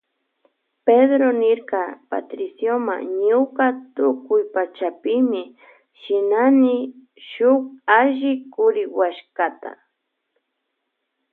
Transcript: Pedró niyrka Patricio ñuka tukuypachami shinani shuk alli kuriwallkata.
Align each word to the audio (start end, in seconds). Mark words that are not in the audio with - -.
Pedró 0.85 1.25
niyrka 1.41 1.81
Patricio 2.09 2.73
ñuka 3.27 3.65
tukuypachami 3.95 5.41
shinani 6.01 6.75
shuk 7.29 7.63
alli 7.97 8.31
kuriwallkata. 8.53 9.71